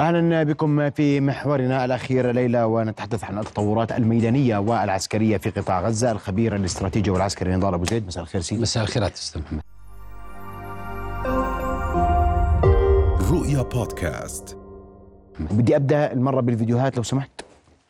[0.00, 6.12] أهلا بكم في محورنا الأخير ليله ونتحدث عن التطورات الميدانية والعسكرية في قطاع غزة.
[6.12, 8.62] الخبير الاستراتيجي والعسكري نضال أبو زيد مساء الخير سيدي.
[8.62, 9.62] مساء الخيرات أستاذ محمد.
[13.30, 14.56] رؤيا بودكاست.
[15.40, 17.30] بدي أبدأ المرة بالفيديوهات لو سمحت.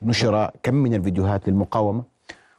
[0.02, 2.02] نشر كم من الفيديوهات للمقاومة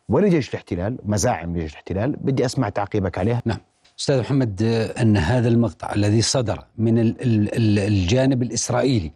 [0.09, 2.11] ولجيش الاحتلال مزاعم لجيش الاحتلال.
[2.11, 3.41] بدي أسمع تعقيبك عليها.
[3.45, 3.57] نعم.
[3.99, 4.63] أستاذ محمد
[5.01, 9.11] أن هذا المقطع الذي صدر من ال- ال- ال- الجانب الإسرائيلي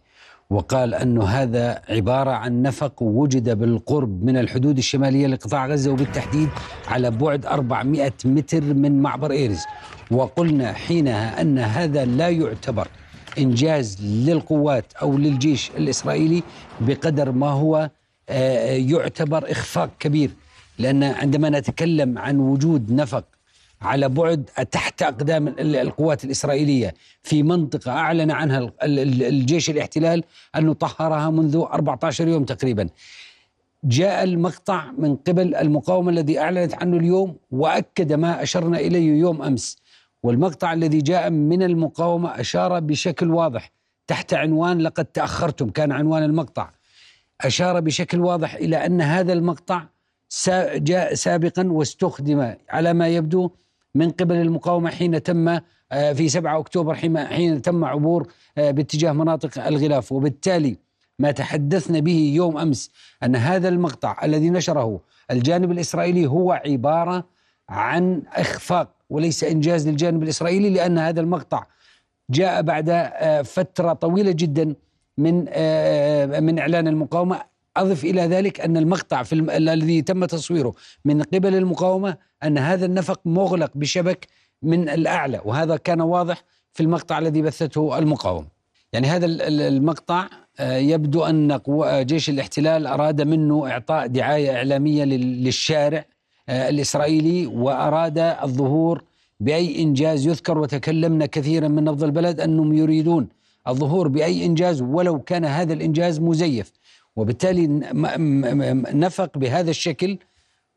[0.50, 6.48] وقال انه هذا عبارة عن نفق وجد بالقرب من الحدود الشمالية لقطاع غزة وبالتحديد
[6.88, 9.64] على بعد 400 متر من معبر إيرز.
[10.10, 12.88] وقلنا حينها أن هذا لا يعتبر
[13.38, 16.42] إنجاز للقوات أو للجيش الإسرائيلي
[16.80, 17.90] بقدر ما هو
[18.28, 20.30] آه، يعتبر إخفاق كبير.
[20.78, 23.24] لأن عندما نتكلم عن وجود نفق
[23.82, 30.24] على بعد تحت أقدام ال- القوات الإسرائيلية في منطقة أعلن عنها ال- ال- الجيش الاحتلال
[30.56, 32.88] أنه طهرها منذ 14 يوم تقريبا.
[33.84, 39.76] جاء المقطع من قبل المقاومة الذي أعلنت عنه اليوم وأكد ما أشرنا إليه يوم أمس.
[40.22, 43.72] والمقطع الذي جاء من المقاومة أشار بشكل واضح
[44.06, 46.70] تحت عنوان لقد تأخرتم كان عنوان المقطع.
[47.40, 49.82] أشار بشكل واضح إلى أن هذا المقطع
[50.76, 53.50] جاء سابقا واستخدم على ما يبدو
[53.96, 55.48] من قبل المقاومة حين تم
[55.92, 60.12] آه، في 7 أكتوبر حين تم عبور آه، باتجاه مناطق الغلاف.
[60.12, 60.76] وبالتالي
[61.18, 62.90] ما تحدثنا به يوم أمس
[63.22, 67.24] أن هذا المقطع الذي نشره الجانب الإسرائيلي هو عبارة
[67.68, 71.66] عن إخفاق وليس إنجاز للجانب الإسرائيلي لأن هذا المقطع
[72.30, 74.74] جاء بعد آه، فترة طويلة جدا
[75.18, 75.34] من
[76.44, 77.55] من إعلان المقاومة.
[77.80, 79.50] أضف إلى ذلك أن المقطع في الم...
[79.50, 80.74] الذي تم تصويره
[81.04, 84.26] من قبل المقاومة أن هذا النفق مغلق بشبك
[84.62, 88.46] من الأعلى وهذا كان واضح في المقطع الذي بثته المقاومة.
[88.92, 90.28] يعني هذا ال- ال- المقطع
[90.60, 96.04] آه، يبدو أن قوى جيش الاحتلال أراد منه إعطاء دعاية إعلامية لل- للشارع
[96.48, 99.04] آه، الإسرائيلي وأراد الظهور
[99.40, 103.28] بأي إنجاز يذكر وتكلمنا كثيرا من نبض البلد أنهم يريدون
[103.68, 106.72] الظهور بأي إنجاز ولو كان هذا الإنجاز مزيف
[107.16, 107.66] وبالتالي
[108.94, 110.18] نفق بهذا الشكل.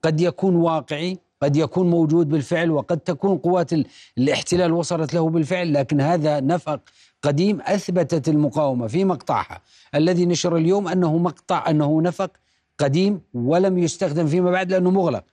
[0.03, 3.85] قد يكون واقعي قد يكون موجود بالفعل وقد تكون قوات ال-
[4.17, 6.79] الاحتلال وصلت له بالفعل لكن هذا نفق
[7.21, 9.61] قديم أثبتت المقاومة في مقطعها.
[9.95, 12.31] الذي نشر اليوم أنه مقطع أنه نفق
[12.77, 15.23] قديم ولم يستخدم فيما بعد لأنه مغلق.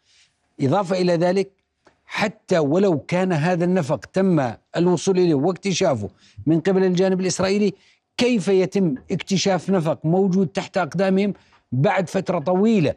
[0.60, 1.50] إضافة إلى ذلك
[2.06, 6.08] حتى ولو كان هذا النفق تم الوصول إليه واكتشافه
[6.46, 7.72] من قبل الجانب الإسرائيلي
[8.16, 11.32] كيف يتم اكتشاف نفق موجود تحت أقدامهم
[11.72, 12.94] بعد فترة طويلة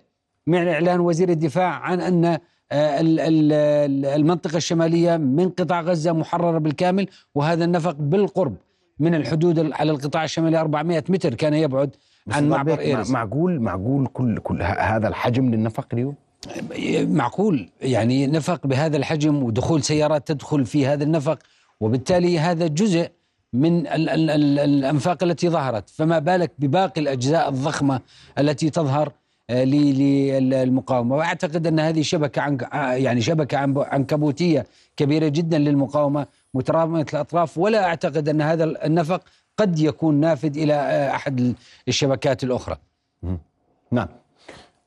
[0.47, 2.25] من إعلان وزير الدفاع عن أن
[2.71, 8.55] آه، ال- ال- ال- المنطقة الشمالية من قطاع غزة محررة بالكامل وهذا النفق بالقرب
[8.99, 11.95] من الحدود ال- على القطاع الشمالي 400 متر كان يبعد
[12.31, 16.15] عن معبر مع- ايرز معقول معقول كل كل هذا الحجم للنفق اليوم؟
[17.15, 21.39] معقول يعني نفق بهذا الحجم ودخول سيارات تدخل في هذا النفق
[21.79, 23.09] وبالتالي هذا جزء
[23.53, 25.89] من ال ال ال الأنفاق التي ظهرت.
[25.89, 28.01] فما بالك بباقي الأجزاء الضخمة
[28.37, 29.11] التي تظهر
[29.49, 31.15] آه، للمقاومة.
[31.15, 32.57] وأعتقد أن هذه شبكة عن
[33.03, 34.65] يعني شبكة عنكبوتية
[34.97, 37.57] كبيرة جدا للمقاومة متراميه الأطراف.
[37.57, 39.21] ولا أعتقد أن هذا النفق
[39.57, 41.53] قد يكون نافذ إلى آه، أحد
[41.87, 42.77] الشبكات الأخرى.
[43.91, 44.07] نعم.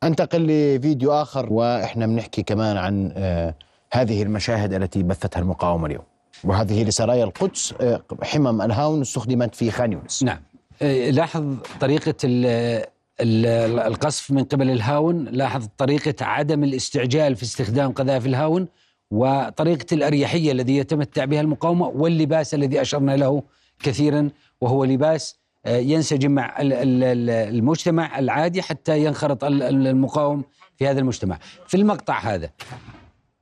[0.03, 3.55] أنتقل لفيديو آخر وإحنا بنحكي كمان عن آه
[3.93, 6.05] هذه المشاهد التي بثتها المقاومة اليوم.
[6.45, 10.23] وهذه لسرايا القدس آه حمم الهاون استخدمت في خان يونس.
[10.23, 10.39] نعم.
[10.83, 12.85] آه، لاحظ طريقة ال-
[13.21, 18.69] ال- القصف من قبل الهاون لاحظ طريقة عدم الاستعجال في استخدام قذائف الهاون
[19.11, 23.43] وطريقة الأريحية الذي يتمتع بها المقاومة واللباس الذي أشرنا له
[23.83, 24.31] كثيرا
[24.61, 25.37] وهو لباس
[25.67, 30.45] آه، ينسجم مع ال- ال- ال- المجتمع العادي حتى ينخرط ال- ال- المقاوم
[30.77, 31.39] في هذا المجتمع.
[31.67, 32.51] في المقطع هذا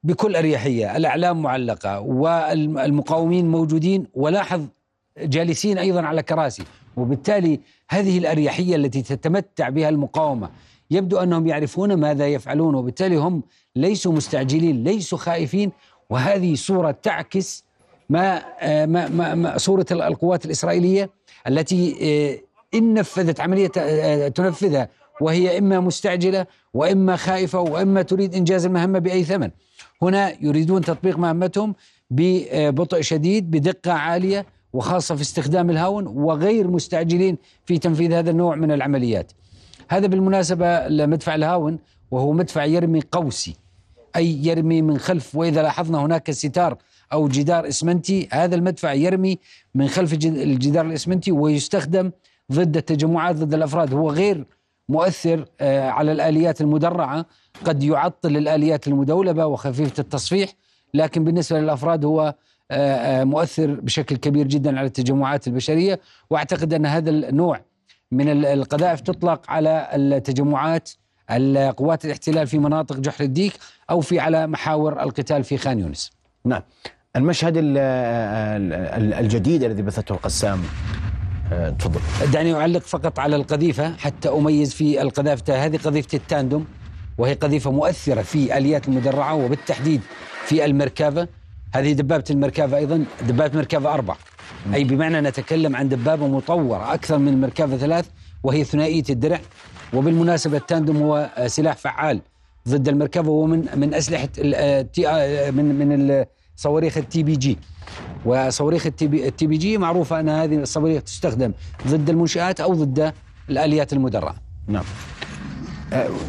[0.02, 0.96] بكل أريحية.
[0.96, 4.66] الأعلام معلقة والمقاومين موجودين ولاحظ
[5.18, 6.64] جالسين أيضا على كراسي.
[6.96, 7.60] وبالتالي
[7.90, 10.50] هذه الأريحية التي تتمتع بها المقاومة
[10.90, 13.42] يبدو أنهم يعرفون ماذا يفعلون وبالتالي هم
[13.76, 15.72] ليسوا مستعجلين ليسوا خائفين.
[16.10, 17.64] وهذه صورة تعكس
[18.08, 18.42] ما
[18.86, 21.10] ما, ما, ما صورة القوات الإسرائيلية
[21.48, 24.88] التي آه، إن نفذت عملية آه، تنفذها
[25.20, 29.50] وهي إما مستعجلة وإما خائفة وإما تريد إنجاز المهمة بأي ثمن.
[30.02, 31.74] هنا يريدون تطبيق مهمتهم
[32.10, 38.72] ببطء شديد بدقة عالية وخاصة في استخدام الهاون وغير مستعجلين في تنفيذ هذا النوع من
[38.72, 39.32] العمليات.
[39.88, 41.78] هذا بالمناسبة لمدفع الهاون
[42.10, 43.56] وهو مدفع يرمي قوسي
[44.16, 46.76] أي يرمي من خلف وإذا لاحظنا هناك ستار
[47.12, 49.38] أو جدار إسمنتي هذا المدفع يرمي
[49.74, 52.10] من خلف الجد- الجدار الإسمنتي ويستخدم
[52.52, 53.94] ضد التجمعات ضد الأفراد.
[53.94, 54.44] هو غير
[54.88, 57.26] مؤثر آه، على الآليات المدرعة
[57.64, 60.50] قد يعطل الآليات المدولبة وخفيفة التصفيح
[60.94, 62.34] لكن بالنسبة للأفراد هو
[62.72, 67.60] آه، آه، مؤثر بشكل كبير جدا على التجمعات البشرية وأعتقد أن هذا النوع
[68.12, 70.90] من ال- القذائف تطلق على التجمعات
[71.30, 73.52] القوات الاحتلال في مناطق جحر الديك
[73.90, 76.10] أو في على محاور القتال في خان يونس.
[76.44, 76.62] نعم.
[77.16, 80.62] المشهد ال- ال- الجديد الذي بثته القسام
[81.52, 82.00] آه، تفضل.
[82.32, 86.66] دعني أعلق فقط على القذيفة حتى أميز في القذائف هذه قذيفة التاندوم.
[87.18, 90.00] وهي قذيفة مؤثرة في آليات المدرعة وبالتحديد
[90.44, 91.28] في المركافة.
[91.74, 94.16] هذه دبابة المركافة أيضا دبابة مركافة أربع
[94.74, 98.06] أي بمعنى نتكلم عن دبابة مطورة أكثر من المركافة ثلاث
[98.42, 99.40] وهي ثنائية الدرع.
[99.92, 102.20] وبالمناسبة التاندوم هو سلاح فعال
[102.68, 106.24] ضد المركبة ومن من أسلحة آه، آه، من من
[106.56, 107.58] صواريخ التي بي جي.
[108.24, 111.52] وصواريخ التي بي, جي معروفة أن هذه الصواريخ تستخدم
[111.86, 113.12] ضد المنشآت أو ضد
[113.50, 114.34] الآليات المدرعة.
[114.66, 114.84] نعم.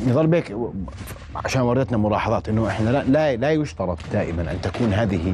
[0.07, 0.55] نضال بيك
[1.35, 5.33] عشان وريتنا ملاحظات إنه إحنا لا لا, لا يشترط دائما أن تكون هذه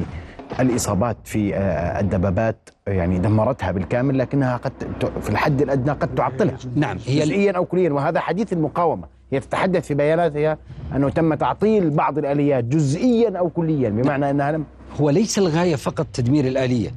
[0.60, 4.72] الإصابات في آه، الدبابات يعني دمرتها بالكامل لكنها قد
[5.20, 6.56] في الحد الأدنى قد تعطلها.
[6.74, 9.06] نعم هي جزئيا أو كليا وهذا حديث المقاومة.
[9.32, 10.58] هي تتحدث في بياناتها
[10.96, 14.64] أنه تم تعطيل بعض الآليات جزئيا أو كليا بمعنى أنها لم
[15.00, 16.90] هو ليس الغاية فقط تدمير الآلية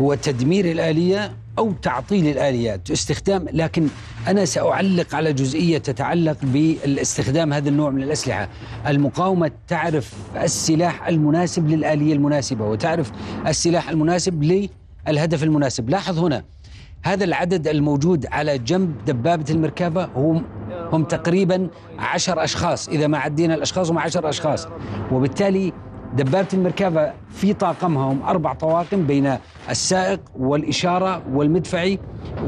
[0.00, 3.88] هو تدمير الآلية أو تعطيل الآليات استخدام لكن
[4.28, 8.48] أنا سأعلق على جزئية تتعلق بالاستخدام هذا النوع من الأسلحة.
[8.86, 13.12] المقاومة تعرف السلاح المناسب للآلية المناسبة وتعرف
[13.46, 14.68] السلاح المناسب
[15.08, 15.90] للهدف المناسب.
[15.90, 16.44] لاحظ هنا
[17.02, 20.44] هذا العدد الموجود على جنب دبابة المركبة هم
[20.92, 21.68] هم تقريبا
[21.98, 22.88] عشر أشخاص.
[22.88, 24.68] إذا ما عدينا الأشخاص هم عشر أشخاص.
[25.12, 25.72] وبالتالي
[26.16, 29.36] دبابة المركبة في طاقمها هم أربع طواقم بين
[29.70, 31.98] السائق والإشارة والمدفعي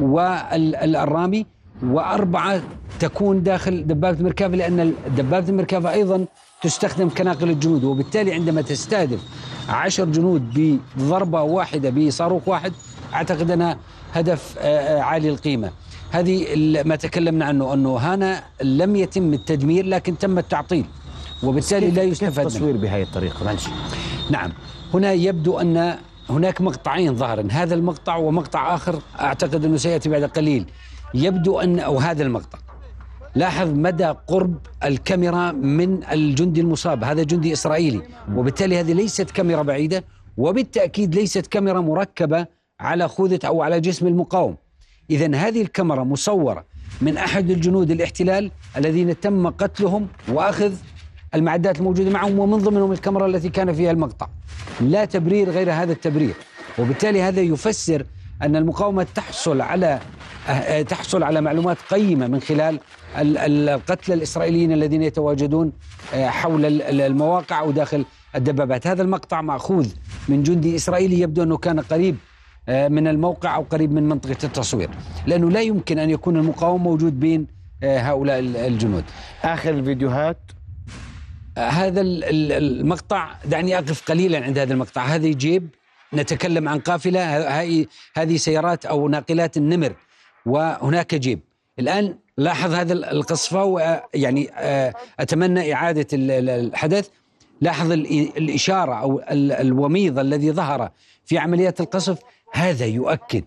[0.01, 1.47] والرامي
[1.83, 2.63] وأربعة
[3.01, 6.25] تكون داخل دبابة المركبة لأن دبابة المركبة أيضا
[6.63, 9.21] تستخدم كناقل الجنود وبالتالي عندما تستهدف
[9.69, 12.73] عشر جنود بضربة واحدة بصاروخ واحد
[13.15, 13.77] أعتقد أنها
[14.13, 14.63] هدف آه،
[14.99, 15.71] آه، عالي القيمة.
[16.11, 16.47] هذه
[16.85, 20.85] ما تكلمنا عنه أنه هنا لم يتم التدمير لكن تم التعطيل.
[21.43, 22.47] وبالتالي لا يستفاد منه.
[22.47, 23.69] التصوير بهذه الطريقة؟ معلش.
[24.31, 24.53] نعم.
[24.95, 25.99] هنا يبدو أن
[26.31, 30.65] هناك مقطعين ظهرا هذا المقطع ومقطع آخر أعتقد أنه سيأتي بعد قليل.
[31.15, 32.59] يبدو أن أو هذا المقطع.
[33.35, 37.05] لاحظ مدى قرب الكاميرا من الجندي المصاب.
[37.05, 38.03] هذا جندي إسرائيلي.
[38.35, 40.05] وبالتالي هذه ليست كاميرا بعيدة.
[40.37, 42.47] وبالتأكيد ليست كاميرا مركبة
[42.81, 44.57] على خوذة أو على جسم المقاوم.
[45.11, 46.65] إذا هذه الكاميرا مصورة
[47.01, 50.73] من أحد الجنود الاحتلال الذين تم قتلهم وأخذ
[51.35, 54.29] المعدات الموجودة معهم ومن ضمنهم الكاميرا التي كان فيها المقطع.
[54.81, 56.35] لا تبرير غير هذا التبرير.
[56.79, 58.05] وبالتالي هذا يفسر
[58.43, 59.99] أن المقاومة تحصل على
[60.47, 62.81] أه- تحصل على معلومات قيمة من خلال
[63.19, 65.73] ال- ال- القتلى الإسرائيليين الذين يتواجدون
[66.15, 68.05] آه، حول ال- ال- المواقع أو داخل
[68.37, 68.87] الدبابات.
[68.87, 69.89] هذا المقطع مأخوذ
[70.29, 72.17] من جندي إسرائيلي يبدو أنه كان قريب
[72.69, 74.91] آه، من الموقع أو قريب من منطقة التصوير.
[75.27, 77.47] لأنه لا يمكن أن يكون المقاوم موجود بين
[77.83, 79.05] هؤلاء ال- الجنود.
[79.45, 80.39] آخر الفيديوهات
[81.59, 85.03] هذا ال- ال- المقطع دعني أقف قليلا عند هذا المقطع.
[85.05, 85.69] هذه جيب
[86.15, 89.95] نتكلم عن قافلة ه- هاي- هذه سيارات أو ناقلات النمر
[90.47, 91.41] وهناك جيب.
[91.79, 94.95] الآن لاحظ هذا ال- القصفة ويعني آه،
[96.15, 97.09] ال- ال- الحدث.
[97.61, 100.91] لاحظ ال- الإشارة أو ال- الوميض الذي ظهر
[101.25, 102.19] في عمليات القصف.
[102.53, 103.45] هذا يؤكد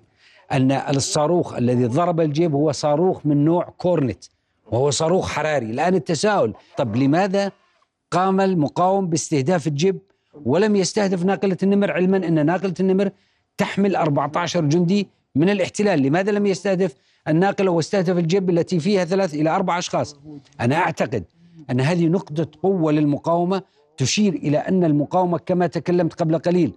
[0.51, 4.23] أن الصاروخ الذي ضرب الجيب هو صاروخ من نوع كورنت
[4.71, 5.65] وهو صاروخ حراري.
[5.65, 7.51] الآن التساؤل طب لماذا
[8.11, 9.99] قام المقاوم باستهداف الجيب
[10.45, 13.11] ولم يستهدف ناقلة النمر علما أن ناقلة النمر
[13.57, 16.01] تحمل 14 جندي من الاحتلال.
[16.01, 16.95] لماذا لم يستهدف
[17.27, 20.19] الناقلة واستهدف الجيب التي فيها ثلاث إلى أربع أشخاص؟
[20.61, 21.23] أنا أعتقد
[21.71, 23.61] أن هذه نقطة قوة للمقاومة
[23.97, 26.73] تشير إلى أن المقاومة كما تكلمت قبل قليل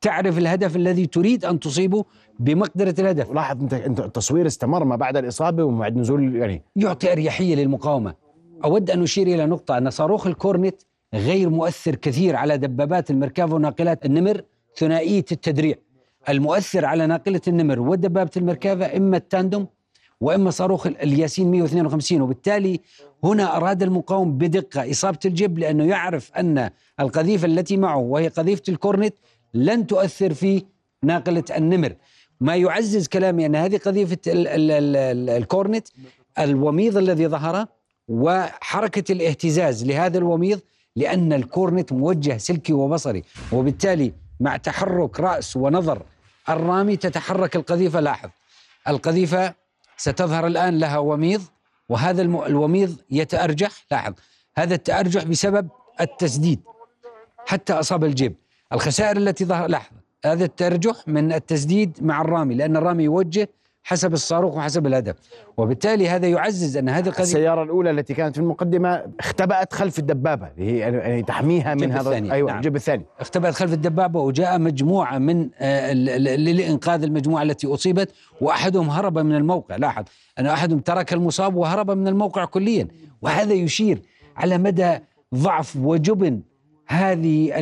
[0.00, 2.04] تعرف الهدف الذي تريد أن تصيبه
[2.38, 3.30] بمقدرة الهدف.
[3.30, 8.25] لاحظ انت التصوير استمر ما بعد الإصابة وما بعد نزول يعني يعطي أريحية للمقاومة.
[8.64, 10.74] أود أن أشير إلى نقطة أن صاروخ الكورنت
[11.14, 14.42] غير مؤثر كثير على دبابات المركبة وناقلات النمر
[14.76, 15.74] ثنائية التدريع.
[16.28, 19.66] المؤثر على ناقلة النمر ودبابة المركبة إما التاندوم
[20.20, 22.80] وإما صاروخ الياسين 152 وبالتالي
[23.24, 26.70] هنا أراد المقاوم بدقة إصابة الجيب لأنه يعرف أن
[27.00, 29.14] القذيفة التي معه وهي قذيفة الكورنت
[29.54, 30.62] لن تؤثر في
[31.02, 31.94] ناقلة النمر.
[32.40, 35.88] ما يعزز كلامي أن هذه قذيفة ال- ال- ال- ال- الكورنت
[36.38, 37.66] الوميض الذي ظهر
[38.08, 40.60] وحركة الاهتزاز لهذا الوميض
[40.96, 46.02] لأن الكورنت موجه سلكي وبصري وبالتالي مع تحرك رأس ونظر
[46.48, 48.00] الرامي تتحرك القذيفة.
[48.00, 48.28] لاحظ
[48.88, 49.54] القذيفة
[49.96, 51.42] ستظهر الآن لها وميض
[51.88, 53.70] وهذا الوميض يتأرجح.
[53.90, 54.14] لاحظ
[54.56, 55.68] هذا التأرجح بسبب
[56.00, 56.60] التسديد
[57.46, 58.34] حتى أصاب الجيب.
[58.72, 59.92] الخسائر التي ظهر لاحظ
[60.24, 63.48] هذا التأرجح من التسديد مع الرامي لأن الرامي يوجه
[63.88, 65.14] حسب الصاروخ وحسب الهدف.
[65.56, 70.48] وبالتالي هذا يعزز أن هذه القضية السيارة الأولى التي كانت في المقدمة اختبأت خلف الدبابة
[70.48, 72.56] اللي هي يعني تحميها من هذا الثاني، أيوة نعم.
[72.56, 73.04] الجيب الثاني.
[73.20, 79.18] اختبأت خلف الدبابة وجاء مجموعة من آه، ال- ال- لإنقاذ المجموعة التي أصيبت وأحدهم هرب
[79.18, 79.76] من الموقع.
[79.76, 80.04] لاحظ
[80.38, 82.88] أن أحدهم ترك المصاب وهرب من الموقع كليا.
[83.22, 84.02] وهذا يشير
[84.36, 84.98] على مدى
[85.34, 86.40] ضعف وجبن
[86.86, 87.52] هذه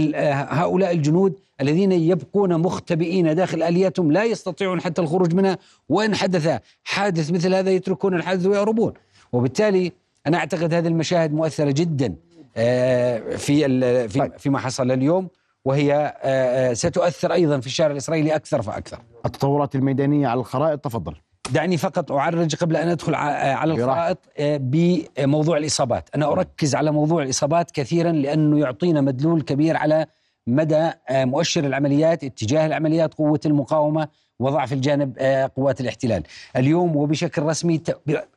[0.50, 7.30] هؤلاء الجنود الذين يبقون مختبئين داخل آلياتهم لا يستطيعون حتى الخروج منها وإن حدث حادث
[7.30, 8.92] مثل هذا يتركون الحادث ويهربون
[9.32, 9.92] وبالتالي
[10.26, 12.14] أنا أعتقد هذه المشاهد مؤثرة جدا
[12.56, 14.38] آه، في في طيب.
[14.38, 15.28] فيما حصل اليوم
[15.64, 18.98] وهي آه، آه، ستؤثر أيضا في الشارع الإسرائيلي أكثر فأكثر.
[19.26, 21.14] التطورات الميدانية على الخرائط تفضل
[21.50, 23.72] دعني فقط أعرج قبل أن أدخل ع- آه، على.
[23.74, 30.06] الخرائط آه، بموضوع الإصابات، أنا أركز على موضوع الإصابات كثيرا لأنه يعطينا مدلول كبير على
[30.46, 34.08] مدى آه، مؤشر العمليات، اتجاه العمليات، قوة المقاومة
[34.38, 36.22] وضعف الجانب آه، قوات الاحتلال.
[36.56, 37.80] اليوم وبشكل رسمي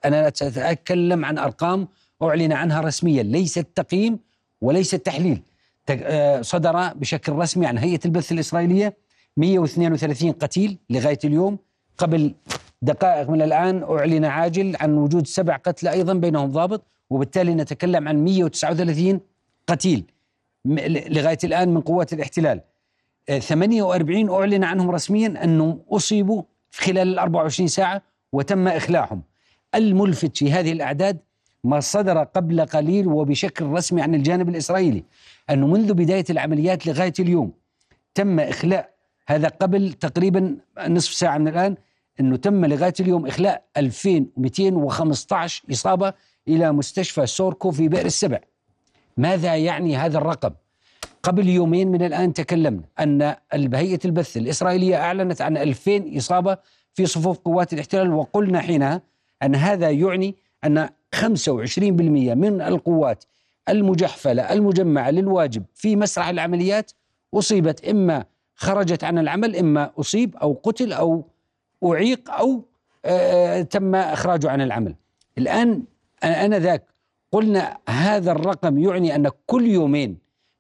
[0.06, 1.88] أنا ساتكلم عن أرقام
[2.24, 4.20] أعلن عنها رسميا، ليست تقييم
[4.62, 5.42] وليست تحليل.
[6.42, 8.98] صدر بشكل رسمي عن هيئة البث الإسرائيلية
[9.38, 11.58] 132 قتيل لغاية اليوم
[11.98, 12.34] قبل
[12.82, 18.24] دقائق من الآن أعلن عاجل عن وجود سبع قتلى أيضا بينهم ضابط وبالتالي نتكلم عن
[18.24, 19.20] 139
[19.68, 20.04] قتيل
[20.66, 22.62] م- ل- لغاية الآن من قوات الاحتلال.
[23.30, 29.22] آه، 48 أعلن عنهم رسميا أنهم أصيبوا في خلال ال 24 ساعة وتم إخلاعهم.
[29.76, 31.18] الملفت في هذه الأعداد
[31.64, 35.04] ما صدر قبل قليل وبشكل رسمي عن الجانب الإسرائيلي
[35.50, 37.52] أنه منذ بداية العمليات لغاية اليوم
[38.16, 38.90] تم إخلاء
[39.28, 40.58] هذا قبل تقريبا
[40.88, 41.76] نصف ساعة من الآن
[42.20, 46.14] إنه تم لغاية اليوم إخلاء 2215 إصابة
[46.48, 48.40] إلى مستشفى سوركو في بئر السبع.
[49.18, 50.52] ماذا يعني هذا الرقم؟
[51.24, 53.36] قبل يومين من الآن تكلمنا أن
[53.74, 56.58] هيئه البث الإسرائيلية أعلنت عن 2000 إصابة
[56.94, 59.02] في صفوف قوات الاحتلال وقلنا حينها
[59.44, 61.20] أن هذا يعني أن 25%
[61.80, 63.24] من القوات
[63.70, 66.92] المجحفلة المجمعة للواجب في مسرح العمليات
[67.34, 71.26] أصيبت إما خرجت عن العمل إما أصيب أو قتل أو
[71.84, 72.64] أعيق أو
[73.06, 74.96] آه، تم إخراجه عن العمل.
[75.38, 75.84] الآن
[76.24, 76.84] أنا ذاك
[77.32, 80.18] قلنا هذا الرقم يعني أن كل يومين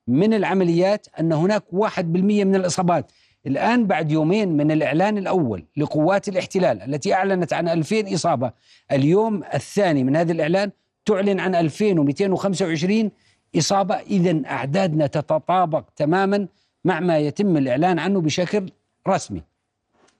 [0.07, 3.11] من العمليات أن هناك 1% من الإصابات.
[3.47, 8.51] الآن بعد يومين من الإعلان الأول لقوات الاحتلال التي أعلنت عن 2000 إصابة،
[8.91, 10.71] اليوم الثاني من هذا الإعلان
[11.05, 13.11] تعلن عن 2225
[13.57, 16.47] إصابة، اذا أعدادنا تتطابق تماما
[16.85, 18.69] مع ما يتم الإعلان عنه بشكل
[19.07, 19.43] رسمي.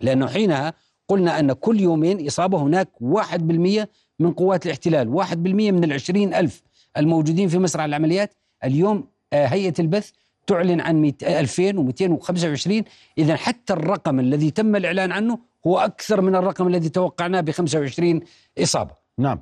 [0.01, 0.73] لأنه حينها
[1.07, 3.87] قلنا أن كل يومين إصابة هناك 1%
[4.19, 6.63] من قوات الاحتلال، 1% من العشرين ألف
[6.97, 8.33] الموجودين في مسرح العمليات،
[8.63, 10.11] اليوم آه، هيئة البث
[10.47, 12.83] تعلن عن 200 2225
[13.17, 18.21] إذا حتى الرقم الذي تم الإعلان عنه هو أكثر من الرقم الذي توقعناه ب 25
[18.59, 18.91] إصابة.
[19.17, 19.41] نعم.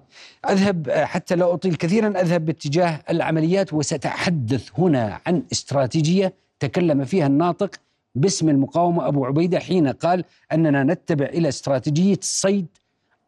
[0.50, 7.28] أذهب آه، حتى لا أطيل كثيرا أذهب باتجاه العمليات وساتحدث هنا عن استراتيجية تكلم فيها
[7.28, 7.76] الناطق
[8.16, 12.68] باسم المقاومة أبو عبيدة حين قال أننا نتبع إلى استراتيجية صيد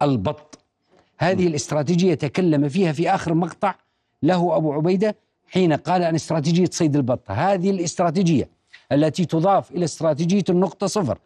[0.02, 0.60] البط.
[1.18, 3.76] هذه الاستراتيجية تكلم فيها في آخر مقطع
[4.24, 5.16] له أبو عبيدة
[5.48, 8.50] حين قال عن استراتيجية صيد البط، هذه الاستراتيجية
[8.92, 11.18] التي تضاف إلى استراتيجية النقطة صفر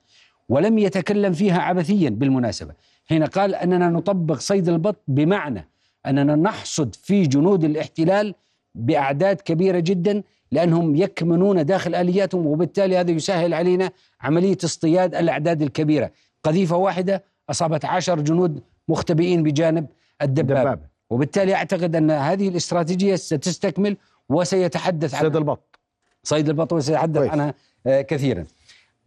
[0.49, 2.73] ولم يتكلم فيها عبثيا بالمناسبة،
[3.09, 5.67] حين قال أننا نطبق صيد البط بمعنى
[6.05, 8.35] أننا نحصد في جنود الاحتلال
[8.75, 13.91] بأعداد كبيرة جدا لأنهم يكمنون داخل آلياتهم وبالتالي هذا يسهل علينا
[14.21, 16.11] عملية اصطياد الأعداد الكبيرة،
[16.43, 19.85] قذيفة واحدة أصابت عشر جنود مختبئين بجانب
[20.21, 20.61] الدبابة.
[20.61, 20.81] دبابة.
[21.09, 23.97] وبالتالي أعتقد أن هذه الاستراتيجية ستستكمل
[24.29, 25.79] وسيتحدث صيد عنها البط.
[26.23, 27.29] صيد البط وسيتحدث.
[27.29, 27.53] عنها
[27.87, 28.45] آه، كثيرا.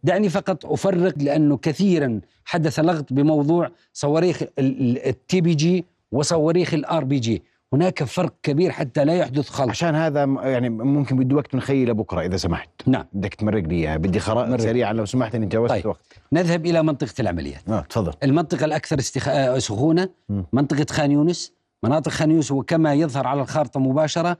[0.03, 7.19] دعني فقط أفرق لأنه كثيرا حدث لغط بموضوع صواريخ التي بي جي وصواريخ الار بي
[7.19, 7.43] جي.
[7.73, 12.21] هناك فرق كبير حتى لا يحدث خلط عشان هذا يعني ممكن بده وقت نخليه بكره
[12.21, 12.69] إذا سمحت.
[12.85, 13.05] نعم.
[13.13, 13.97] بدك تمرق لي إياها.
[13.97, 14.61] بدي خرائط مرق.
[14.61, 15.81] سريعا لو سمحت إني تجاوزت طيب.
[15.83, 17.69] الوقت نذهب إلى منطقة العمليات.
[17.69, 18.13] آه تفضل.
[18.23, 19.27] المنطقة الأكثر استخ...
[19.27, 20.43] آه، سخونة م.
[20.53, 21.53] منطقة خان يونس.
[21.83, 24.37] مناطق خان يونس وكما يظهر على الخارطة مباشرة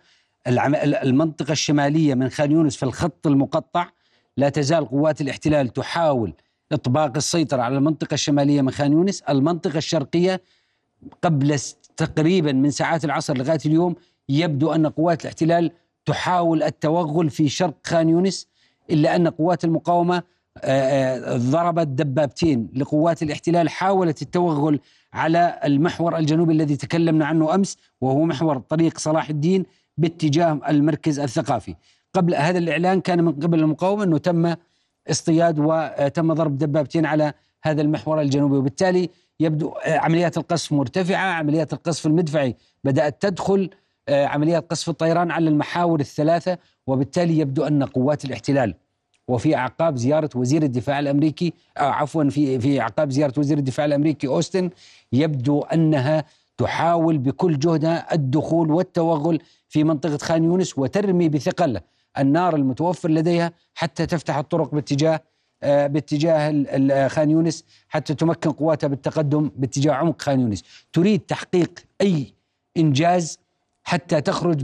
[0.47, 0.75] العم...
[0.75, 3.87] ال- المنطقة الشمالية من خان يونس في الخط المقطع.
[4.37, 6.33] لا تزال قوات الاحتلال تحاول
[6.71, 9.21] إطباق السيطرة على المنطقة الشمالية من خان يونس.
[9.21, 10.41] المنطقة الشرقية
[11.21, 11.59] قبل
[11.97, 13.95] تقريبا من ساعات العصر لغاية اليوم
[14.29, 15.71] يبدو أن قوات الاحتلال
[16.05, 18.47] تحاول التوغل في شرق خان يونس
[18.89, 20.23] إلا أن قوات المقاومة
[20.63, 24.79] آه، ضربت دبابتين لقوات الاحتلال حاولت التوغل
[25.13, 29.65] على المحور الجنوبي الذي تكلمنا عنه أمس وهو محور طريق صلاح الدين
[29.97, 31.75] باتجاه المركز الثقافي.
[32.13, 34.55] قبل هذا الإعلان كان من قبل المقاومة أنه تم
[35.09, 37.33] اصطياد وتم ضرب دبابتين على
[37.63, 43.69] هذا المحور الجنوبي وبالتالي يبدو آه، عمليات القصف مرتفعة، عمليات القصف المدفعي بدأت تدخل
[44.09, 48.75] آه، عمليات قصف الطيران على المحاور الثلاثة وبالتالي يبدو أن قوات الاحتلال
[49.27, 54.27] وفي أعقاب زيارة وزير الدفاع الأمريكي أو عفوا في في أعقاب زيارة وزير الدفاع الأمريكي
[54.27, 54.69] أوستن
[55.13, 56.25] يبدو أنها
[56.57, 59.39] تحاول بكل جهدها الدخول والتوغل
[59.69, 61.79] في منطقة خان يونس وترمي بثقل
[62.17, 65.21] النار المتوفر لديها حتى تفتح الطرق باتجاه آه،
[65.63, 70.63] باتجاه ال- ال- خان يونس حتى تمكن قواتها بالتقدم باتجاه عمق خان يونس.
[70.93, 72.33] تريد تحقيق أي
[72.77, 73.39] إنجاز
[73.83, 74.63] حتى تخرج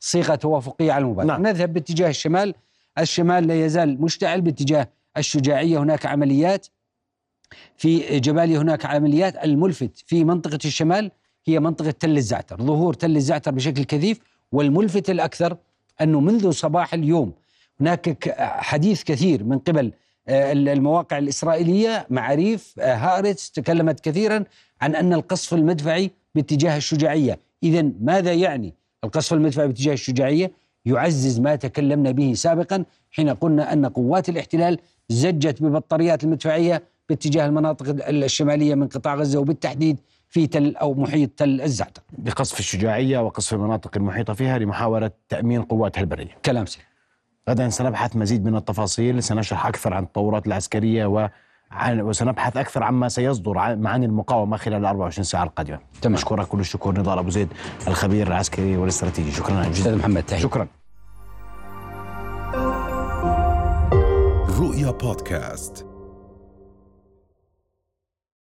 [0.00, 1.42] بصيغة توافقية على المبادره نعم.
[1.46, 2.54] نذهب باتجاه الشمال.
[2.98, 5.78] الشمال لا يزال مشتعل باتجاه الشجاعية.
[5.78, 6.66] هناك عمليات
[7.76, 9.44] في جباليا هناك عمليات.
[9.44, 11.10] الملفت في منطقة الشمال
[11.46, 12.62] هي منطقة تل الزعتر.
[12.62, 14.20] ظهور تل الزعتر بشكل كثيف
[14.52, 15.56] والملفت الأكثر
[16.00, 17.32] أنه منذ صباح اليوم
[17.80, 19.92] هناك حديث كثير من قبل آه،
[20.28, 24.44] المواقع الإسرائيلية معاريف آه، هارتس تكلمت كثيرا
[24.80, 30.52] عن أن القصف المدفعي باتجاه الشجاعية، اذا ماذا يعني القصف المدفعي باتجاه الشجاعية؟
[30.84, 38.08] يعزز ما تكلمنا به سابقا حين قلنا أن قوات الاحتلال زجت ببطاريات المدفعية باتجاه المناطق
[38.08, 42.02] الشمالية من قطاع غزة وبالتحديد في تل أو محيط تل الزعتر.
[42.18, 46.84] بقصف الشجاعية وقصف المناطق المحيطة فيها لمحاولة تأمين قواتها البرية كلام سليم.
[47.48, 53.58] غدا سنبحث مزيد من التفاصيل سنشرح أكثر عن التطورات العسكرية وعن وسنبحث أكثر عما سيصدر
[53.58, 55.78] عن المقاومة خلال 24 ساعة القادمة.
[56.02, 56.14] تمام.
[56.14, 57.48] أشكرك كل الشكر نضال أبو زيد
[57.86, 59.30] الخبير العسكري والاستراتيجي.
[59.30, 60.42] شكرا أستاذ جزيلا محمد تحية.
[60.42, 60.66] شكرا.
[64.60, 65.87] رؤيا بودكاست.